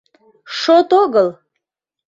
[0.59, 1.27] Шот огыл!